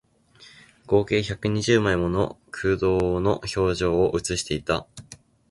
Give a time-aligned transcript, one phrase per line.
[0.87, 4.87] 合計百二十枚もの空洞の表情を写していた